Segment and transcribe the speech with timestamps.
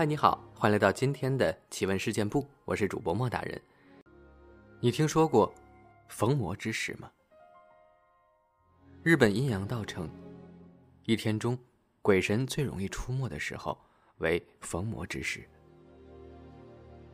[0.00, 3.60] 嗨，你好，欢迎来到今天的奇闻事件部，我是主播莫大人。
[4.80, 5.54] 你听说过
[6.08, 7.12] 逢魔之时吗？
[9.02, 10.08] 日本阴阳道称，
[11.04, 11.58] 一天中
[12.00, 13.78] 鬼神最容易出没的时候
[14.20, 15.46] 为逢魔之时，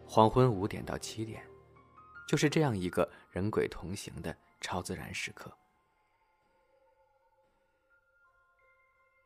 [0.06, 1.44] 黄昏五点到七点，
[2.28, 5.52] 就是这样一个人鬼同行的超自然时刻。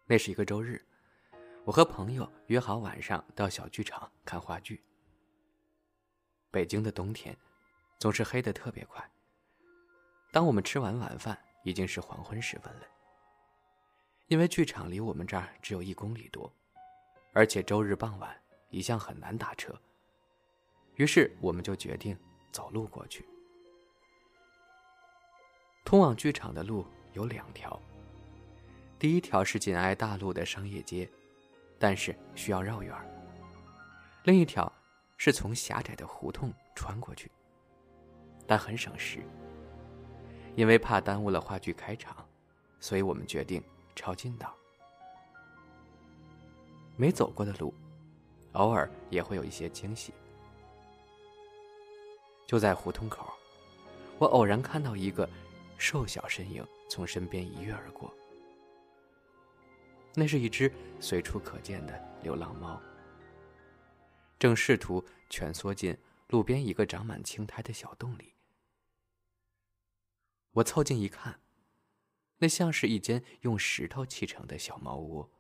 [0.07, 0.83] 那是一个周日。
[1.71, 4.83] 我和朋友约好晚上到小剧场看话剧。
[6.51, 7.37] 北京的冬天，
[7.97, 9.09] 总是黑得特别快。
[10.33, 12.83] 当我们吃完晚饭，已经是黄昏时分了。
[14.27, 16.53] 因为剧场离我们这儿只有一公里多，
[17.33, 18.37] 而且周日傍晚
[18.71, 19.73] 一向很难打车，
[20.97, 22.19] 于是我们就决定
[22.51, 23.25] 走路过去。
[25.85, 27.81] 通往剧场的路有两条，
[28.99, 31.09] 第一条是紧挨大路的商业街。
[31.81, 32.95] 但是需要绕远
[34.25, 34.71] 另一条
[35.17, 37.31] 是从狭窄的胡同穿过去，
[38.47, 39.21] 但很省时。
[40.57, 42.15] 因为怕耽误了话剧开场，
[42.81, 43.63] 所以我们决定
[43.97, 44.55] 抄近道。
[46.97, 47.73] 没走过的路，
[48.53, 50.13] 偶尔也会有一些惊喜。
[52.47, 53.33] 就在胡同口，
[54.19, 55.27] 我偶然看到一个
[55.79, 58.13] 瘦小身影从身边一跃而过。
[60.15, 62.81] 那是一只随处可见的流浪猫，
[64.39, 65.97] 正试图蜷缩进
[66.29, 68.35] 路边一个长满青苔的小洞里。
[70.53, 71.41] 我凑近一看，
[72.39, 75.31] 那像是一间用石头砌成的小猫窝，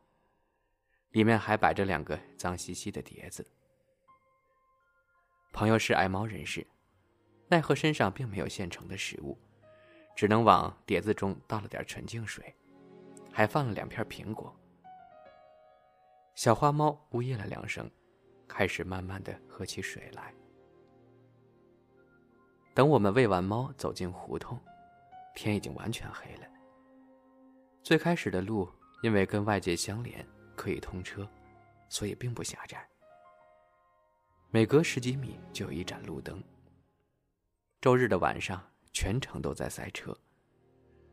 [1.10, 3.44] 里面还摆着两个脏兮兮的碟子。
[5.52, 6.64] 朋友是爱猫人士，
[7.48, 9.36] 奈何身上并没有现成的食物，
[10.14, 12.54] 只能往碟子中倒了点纯净水，
[13.32, 14.56] 还放了两片苹果。
[16.40, 17.86] 小花猫呜咽了两声，
[18.48, 20.34] 开始慢慢的喝起水来。
[22.72, 24.58] 等我们喂完猫，走进胡同，
[25.34, 26.46] 天已经完全黑了。
[27.82, 28.66] 最开始的路
[29.02, 31.28] 因为跟外界相连，可以通车，
[31.90, 32.88] 所以并不狭窄。
[34.48, 36.42] 每隔十几米就有一盏路灯。
[37.82, 40.16] 周日的晚上，全城都在塞车，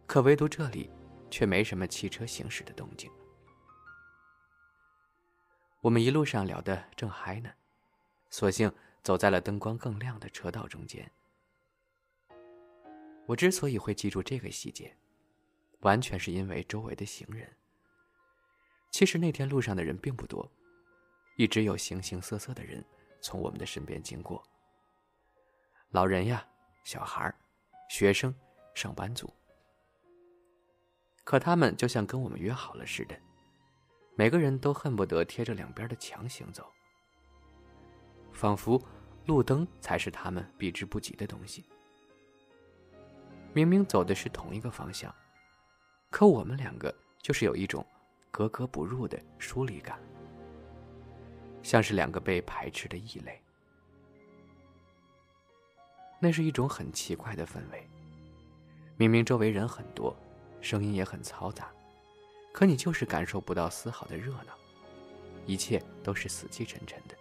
[0.06, 0.90] 可唯独这里，
[1.30, 3.12] 却没什么汽车行驶的动静。
[5.88, 7.50] 我们一路上聊得正嗨呢，
[8.30, 8.70] 索性
[9.03, 11.09] 走在了灯光更亮的车道中间。
[13.25, 14.94] 我之所以会记住这个细节，
[15.80, 17.50] 完全是因为周围的行人。
[18.92, 20.52] 其实那天路上的人并不多，
[21.38, 22.84] 一直有形形色色的人
[23.22, 24.44] 从我们的身边经过。
[25.92, 26.46] 老人呀，
[26.84, 27.34] 小孩
[27.90, 28.36] 学生，
[28.75, 29.34] 上班族。
[31.24, 33.18] 可他们就像跟我们约好了似的。
[34.20, 36.66] 每个人都恨不得贴着两边的墙行走，
[38.32, 38.82] 仿佛
[39.28, 41.64] 路灯才是他们避之不及的东西。
[43.54, 45.14] 明明走的是同一个方向，
[46.10, 46.92] 可我们两个
[47.22, 47.86] 就是有一种
[48.32, 50.00] 格格不入的疏离感，
[51.62, 53.40] 像是两个被排斥的异类。
[56.20, 57.88] 那是一种很奇怪的氛围。
[58.96, 60.18] 明明周围人很多，
[60.60, 61.72] 声音也很嘈杂。
[62.57, 64.57] 可你就是感受不到丝毫的热闹，
[65.45, 67.16] 一切都是死气沉沉的。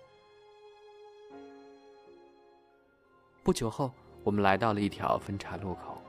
[3.43, 3.93] 不久后，
[4.25, 6.01] 我们来到了一条分岔路口，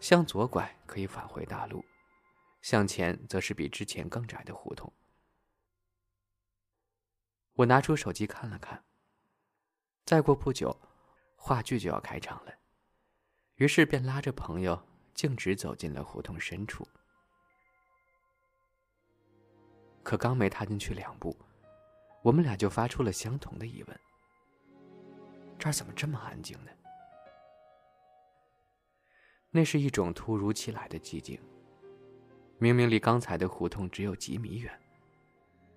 [0.00, 1.82] 向左拐可以返回大路，
[2.60, 4.92] 向前则是比之前更窄的胡同。
[7.54, 8.84] 我拿出手机看了看，
[10.04, 10.78] 再过不久，
[11.36, 12.52] 话剧就要开场了，
[13.54, 16.86] 于是便拉着朋友径直走进了胡同深处。
[20.02, 21.36] 可刚没踏进去两步，
[22.22, 24.00] 我们俩就发出了相同的疑问：
[25.58, 26.70] 这儿怎么这么安静呢？
[29.50, 31.40] 那是一种突如其来的寂静。
[32.58, 34.72] 明明离刚才的胡同只有几米远，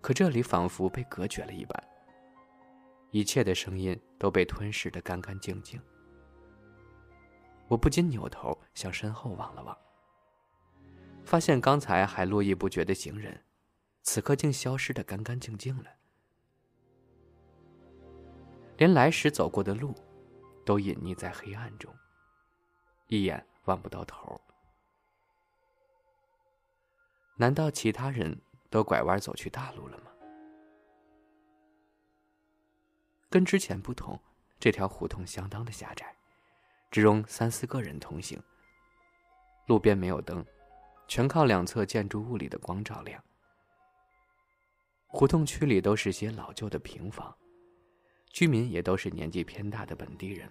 [0.01, 1.83] 可这里仿佛被隔绝了一般，
[3.11, 5.81] 一切的声音都被吞噬的干干净净。
[7.67, 9.77] 我不禁扭头向身后望了望，
[11.23, 13.41] 发现刚才还络绎不绝的行人。
[14.03, 15.89] 此刻竟消失的干干净净了，
[18.77, 19.95] 连来时走过的路，
[20.65, 21.91] 都隐匿在黑暗中，
[23.07, 24.39] 一眼望不到头。
[27.37, 28.39] 难道其他人
[28.69, 30.11] 都拐弯走去大路了吗？
[33.29, 34.19] 跟之前不同，
[34.59, 36.13] 这条胡同相当的狭窄，
[36.91, 38.39] 只容三四个人通行。
[39.65, 40.45] 路边没有灯，
[41.07, 43.23] 全靠两侧建筑物里的光照亮。
[45.15, 47.31] 胡同区里都是些老旧的平房，
[48.31, 50.49] 居民也都是年纪偏大的本地人。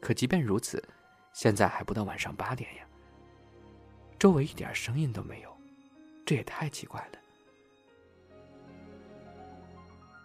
[0.00, 0.82] 可即便如此，
[1.32, 2.84] 现在还不到晚上八点呀，
[4.18, 5.56] 周围一点声音都没有，
[6.26, 7.18] 这也太奇怪了。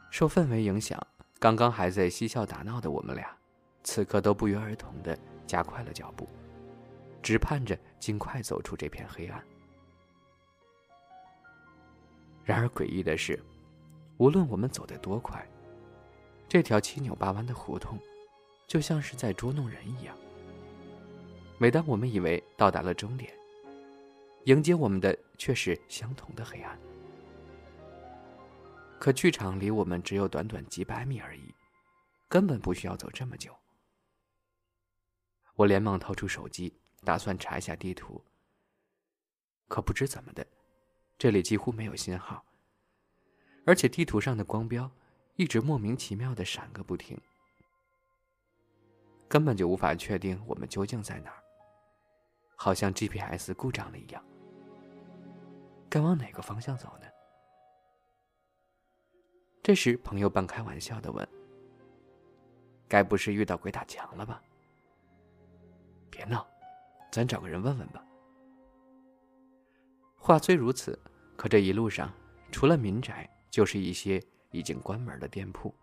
[0.09, 0.99] 受氛围影响，
[1.37, 3.37] 刚刚还在嬉笑打闹的我们俩，
[3.83, 5.15] 此刻都不约而同的
[5.45, 6.27] 加快了脚步，
[7.21, 9.45] 只盼着尽快走出这片黑暗。
[12.49, 13.39] 然而诡异的是，
[14.17, 15.47] 无论我们走得多快，
[16.47, 17.99] 这条七扭八弯的胡同，
[18.65, 20.17] 就像是在捉弄人一样。
[21.59, 23.31] 每当我们以为到达了终点，
[24.45, 26.75] 迎接我们的却是相同的黑暗。
[28.99, 31.53] 可剧场离我们只有短短几百米而已，
[32.27, 33.55] 根本不需要走这么久。
[35.53, 36.73] 我连忙掏出手机，
[37.03, 38.19] 打算查一下地图。
[39.67, 40.43] 可不知怎么的。
[41.19, 42.41] 这里几乎没有信号，
[43.65, 44.89] 而且地图上的光标
[45.35, 47.19] 一直莫名其妙的闪个不停，
[49.27, 51.43] 根本就无法确定我们究竟在哪儿，
[52.55, 54.23] 好像 GPS 故障了一样。
[55.89, 57.07] 该往哪个方向走呢？
[59.61, 61.27] 这时，朋友半开玩笑的问
[62.87, 64.41] ：“该不是遇到鬼打墙了吧？”
[66.09, 66.47] 别闹，
[67.11, 68.01] 咱找个人问问吧。
[70.15, 70.99] 话虽如此，
[71.39, 72.13] 可这一路上
[72.51, 74.21] 除了民宅，就是一些
[74.51, 75.73] 已经关门的店铺，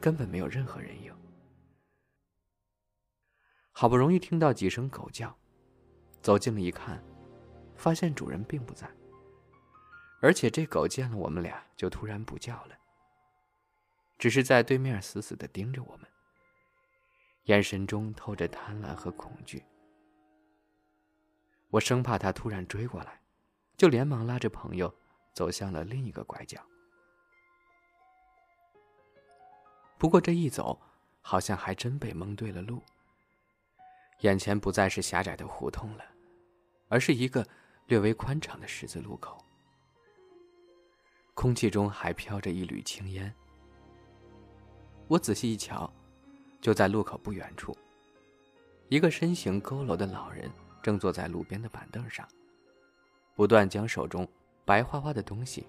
[0.00, 1.14] 根本没有任何人影。
[3.70, 5.32] 好不容易听到几声狗叫，
[6.20, 7.00] 走近了一看，
[7.76, 8.90] 发现主人并不在，
[10.20, 12.76] 而且这狗见了我们俩就突然不叫了，
[14.18, 16.08] 只是在对面死死的盯着我们，
[17.44, 19.62] 眼神中透着贪婪和恐惧。
[21.70, 23.21] 我生怕它突然追过来。
[23.76, 24.92] 就连忙拉着朋友
[25.32, 26.60] 走向了另一个拐角。
[29.98, 30.80] 不过这一走，
[31.20, 32.82] 好像还真被蒙对了路。
[34.20, 36.04] 眼前不再是狭窄的胡同了，
[36.88, 37.46] 而是一个
[37.86, 39.38] 略微宽敞的十字路口。
[41.34, 43.32] 空气中还飘着一缕青烟。
[45.08, 45.92] 我仔细一瞧，
[46.60, 47.76] 就在路口不远处，
[48.88, 50.50] 一个身形佝偻的老人
[50.82, 52.28] 正坐在路边的板凳上。
[53.34, 54.28] 不断将手中
[54.64, 55.66] 白花花的东西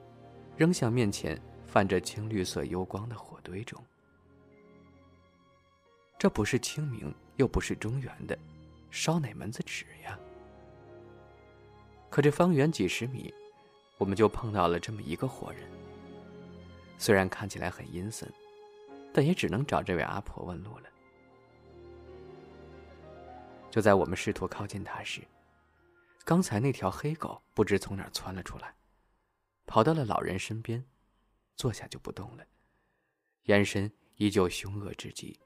[0.55, 3.81] 扔向面前泛着青绿色幽光的火堆中。
[6.17, 8.37] 这不是清明，又不是中原的，
[8.91, 10.17] 烧哪门子纸呀？
[12.09, 13.33] 可这方圆几十米，
[13.97, 15.61] 我们就碰到了这么一个活人。
[16.97, 18.31] 虽然看起来很阴森，
[19.11, 20.89] 但也只能找这位阿婆问路了。
[23.69, 25.21] 就在我们试图靠近她时，
[26.25, 28.73] 刚才那条黑狗不知从哪儿窜了出来，
[29.65, 30.85] 跑到了老人身边，
[31.55, 32.45] 坐下就不动了，
[33.43, 35.37] 眼神依旧凶恶至极。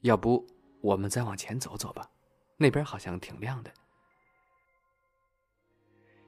[0.00, 0.44] 要不
[0.80, 2.10] 我们再往前走走吧，
[2.56, 3.72] 那边好像挺亮的。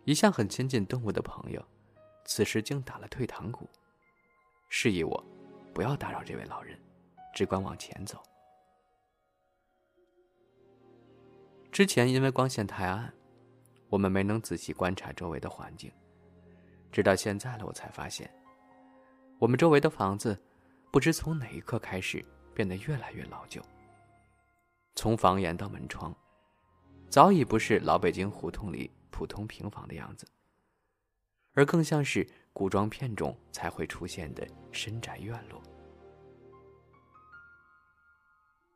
[0.05, 1.64] 一向很亲近动物的朋友，
[2.25, 3.69] 此时竟打了退堂鼓，
[4.69, 5.25] 示意我
[5.75, 6.81] 不要打扰这位老人，
[7.34, 8.23] 只管往前走。
[11.72, 13.10] 之前因为光线太暗，
[13.88, 15.91] 我们没能仔细观察周围的环境。
[16.93, 18.31] 直到现在了，我才发现，
[19.38, 20.38] 我们周围的房子，
[20.91, 23.62] 不知从哪一刻开始变得越来越老旧。
[24.94, 26.14] 从房檐到门窗，
[27.08, 30.29] 早已不是老北京胡同里普通平房的样子，
[31.55, 35.62] 而更像是古装片中才会出现的深宅院落。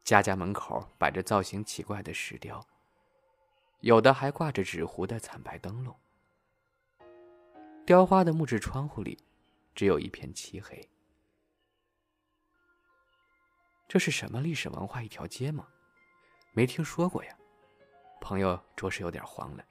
[0.03, 2.67] 家家门口摆着造型奇怪的石雕。
[3.81, 5.95] 有的还挂着纸糊的惨白灯笼，
[7.85, 9.19] 雕花的木质窗户里，
[9.75, 10.89] 只有一片漆黑。
[13.87, 15.69] 这是什么历史文化一条街吗？
[16.53, 17.37] 没听说过呀。
[18.21, 19.65] 朋友着实有点慌了。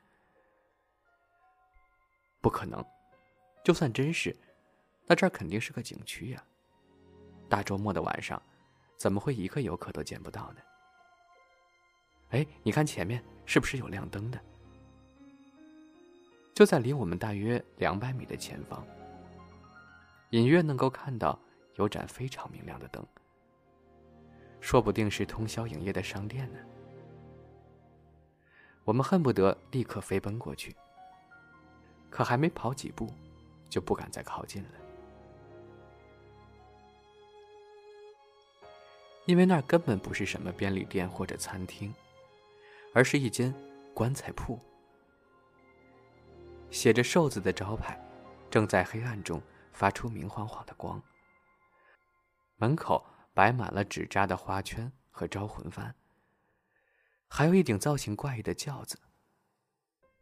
[2.40, 2.86] 不可能，
[3.64, 4.34] 就算真是，
[5.08, 6.42] 那这儿肯定是个景区呀。
[7.50, 8.42] 大周末的晚上，
[8.98, 10.62] 怎么会一个游客都见不到呢？
[12.30, 14.40] 哎，你看前面是不是有亮灯的？
[16.54, 18.86] 就在离我们大约两百米的前方，
[20.30, 21.38] 隐约能够看到
[21.76, 23.06] 有盏非常明亮的灯，
[24.62, 26.60] 说不定是通宵营业的商店呢。
[28.86, 30.76] 我们恨不得立刻飞奔过去，
[32.10, 33.10] 可还没跑几步，
[33.70, 34.70] 就不敢再靠近了，
[39.26, 41.94] 因为那根本不是什么便利店或者餐厅。
[42.96, 43.54] 而是一间
[43.94, 44.58] 棺材铺。
[46.72, 48.00] 写着“寿”字的招牌，
[48.50, 49.42] 正在黑暗中
[49.74, 51.02] 发出明晃晃的光。
[52.56, 55.94] 门口摆满了纸扎的花圈和招魂幡，
[57.28, 58.98] 还有一顶造型怪异的轿子。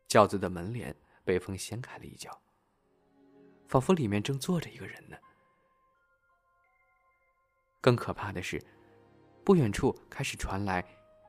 [0.08, 2.42] 轿子的门帘被风掀开了一角，
[3.68, 5.16] 仿佛里面正坐着一个人呢。
[7.80, 8.64] 更可怕的是，
[9.44, 10.84] 不远处开始传来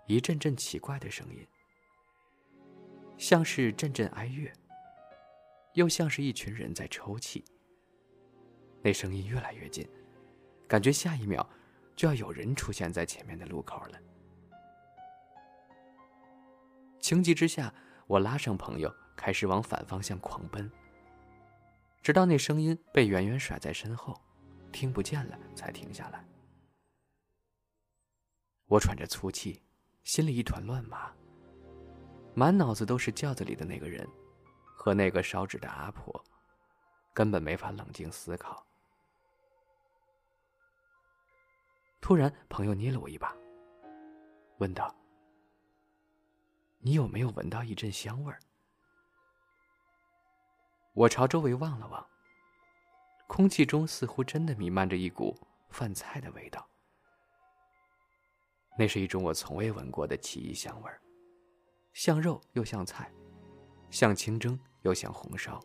[0.07, 1.47] 一阵阵奇怪的声音，
[3.17, 4.53] 像是阵阵哀乐，
[5.73, 7.43] 又像是一群人在抽泣。
[8.83, 9.89] 那声音越来越近，
[10.69, 11.49] 感觉下一秒
[11.97, 13.99] 就要有人出现在前面的路口了。
[17.01, 17.73] 情急之下，
[18.07, 20.71] 我拉上朋友，开始往反方向狂奔，
[22.03, 24.21] 直到那声音被远远甩在身后，
[24.71, 26.23] 听不见了，才停下来。
[28.67, 29.63] 我喘着粗气，
[30.05, 31.11] 心里一团乱麻，
[32.35, 34.07] 满脑子都是轿子里的那个人，
[34.77, 36.23] 和那个烧纸的阿婆，
[37.15, 38.65] 根本没法冷静思考。
[42.03, 43.35] 突然，朋友捏了我一把，
[44.59, 44.95] 问道
[46.79, 48.39] ：“你有没有闻到一阵香味儿？”
[50.93, 52.07] 我朝周围望了望，
[53.27, 55.35] 空气中似乎真的弥漫着一股
[55.71, 56.69] 饭菜的味道。
[58.77, 61.01] 那是一种我从未闻过的奇异香味儿，
[61.93, 63.11] 像肉又像菜，
[63.89, 65.61] 像清蒸又像红烧。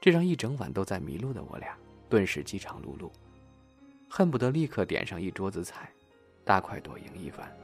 [0.00, 1.76] 这让一整晚都在迷路的我俩
[2.08, 3.10] 顿时饥肠辘辘，
[4.08, 5.92] 恨不得立刻点上一桌子菜，
[6.44, 7.54] 大快朵颐一番。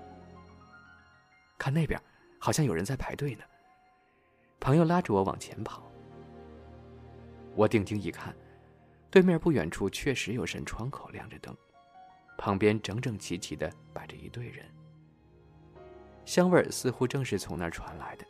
[1.56, 2.00] 看那边，
[2.38, 3.44] 好像有人在排队呢。
[4.60, 5.90] 朋友拉着我往前跑。
[7.54, 8.34] 我定睛一看，
[9.10, 11.56] 对面不远处确实有扇窗口亮着灯。
[12.42, 14.66] 旁边整整齐齐的摆着一队人，
[16.24, 18.26] 香味儿似乎正是从那儿传来的。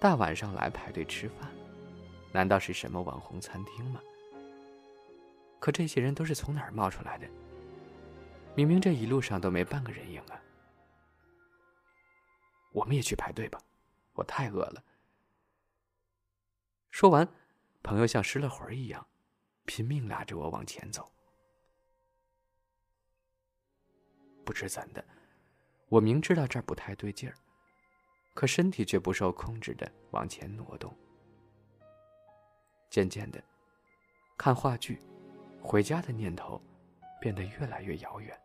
[0.00, 1.48] 大晚上来排队吃饭，
[2.32, 4.00] 难道是什么网红餐厅吗？
[5.60, 7.28] 可这些人都是从哪儿冒出来的？
[8.56, 10.42] 明明这一路上都没半个人影啊！
[12.72, 13.60] 我们也去排队吧，
[14.14, 14.82] 我太饿了。
[16.90, 17.28] 说完，
[17.84, 19.06] 朋友像失了魂一样，
[19.64, 21.08] 拼命拉着我往前走。
[24.46, 25.04] 不知怎的，
[25.88, 27.34] 我明知道这儿不太对劲儿，
[28.32, 30.96] 可身体却不受控制的往前挪动。
[32.88, 33.42] 渐渐的，
[34.38, 35.00] 看话剧、
[35.60, 36.62] 回家的念头
[37.20, 38.40] 变得越来越遥远。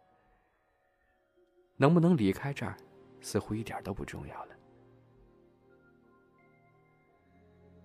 [1.77, 2.75] 能不能离开这儿，
[3.22, 4.55] 似乎一点都不重要了。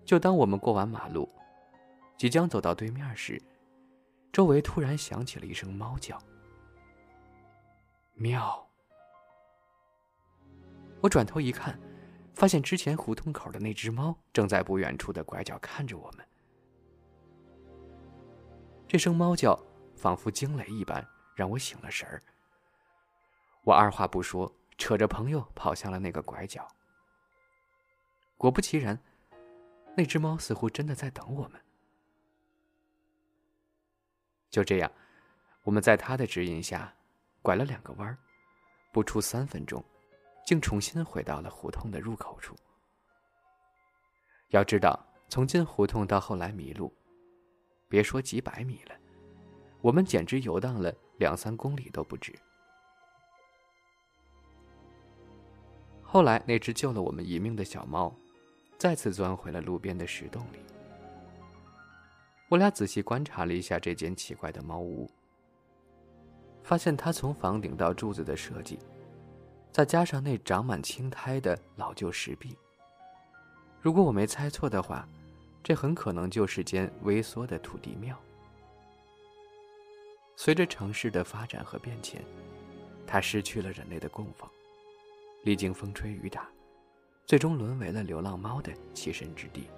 [0.03, 1.29] 就当我们过完马路，
[2.17, 3.39] 即将走到对面时，
[4.33, 6.19] 周围突然响起了一声猫叫。
[8.17, 8.67] 妙！
[10.99, 11.79] 我转头一看，
[12.33, 16.27] 发现之前胡同口的那只猫正在不远处的拐角看着我们。
[18.87, 19.57] 这声猫叫
[19.95, 22.21] 仿佛惊雷一般，让我醒了神儿。
[23.63, 26.67] 我二话不说，扯着朋友跑向了那个拐角。
[28.35, 28.99] 果不其然，
[29.95, 31.61] 那只猫似乎真的在等我们。
[34.49, 34.91] 就这样，
[35.63, 36.95] 我们在它的指引下。
[37.47, 38.17] 拐了两个弯儿，
[38.91, 39.81] 不出三分钟，
[40.45, 42.53] 竟重新回到了胡同的入口处。
[44.49, 44.99] 要知道，
[45.29, 46.93] 从进胡同到后来迷路，
[47.87, 48.93] 别说几百米了，
[49.79, 52.37] 我们简直游荡了两三公里都不止。
[56.03, 58.13] 后来，那只救了我们一命的小猫，
[58.77, 60.59] 再次钻回了路边的石洞里。
[62.49, 65.09] 我俩仔细观察了一下这间奇怪的猫屋。
[66.67, 68.77] 发现它从房顶到柱子的设计，
[69.71, 72.57] 再加上那长满青苔的老旧石壁，
[73.79, 75.07] 如果我没猜错的话，
[75.63, 78.19] 这很可能就是间微缩的土地庙。
[80.35, 82.21] 随着城市的发展和变迁，
[83.07, 84.49] 它失去了人类的供奉，
[85.45, 86.49] 历经风吹雨打，
[87.25, 89.69] 最终沦为了流浪猫的栖身之地。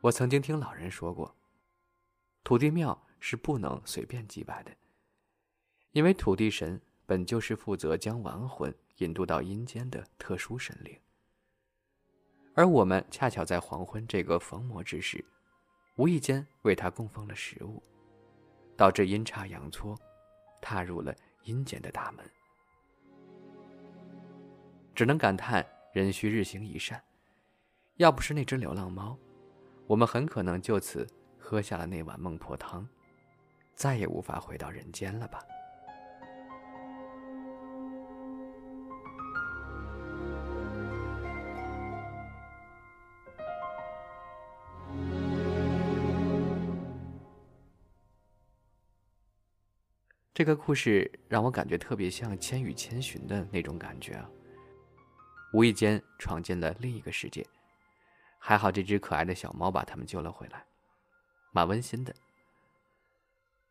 [0.00, 1.36] 我曾经听老人说过，
[2.42, 2.98] 土地庙。
[3.20, 4.70] 是不能随便祭拜的，
[5.92, 10.98] 因为土地神本就是负责将亡魂引渡到阴间的特殊神灵，
[12.54, 15.24] 而我们恰巧在黄昏这个逢魔之时，
[15.96, 17.82] 无意间为他供奉了食物，
[18.76, 19.98] 导致阴差阳错，
[20.60, 22.24] 踏入了阴间的大门。
[24.94, 27.02] 只能感叹人需日行一善，
[27.96, 29.16] 要不是那只流浪猫，
[29.86, 31.06] 我们很可能就此
[31.38, 32.88] 喝下了那碗孟婆汤。
[33.78, 35.38] 再也无法回到人间了吧。
[50.34, 54.28] 这个故事让我感觉特别像千与千寻的那种感觉啊。
[55.52, 57.46] 无意间闯进了另一个世界
[58.38, 60.64] 还好这只可爱的小猫把他们救了回来
[61.52, 62.12] 蛮温馨的。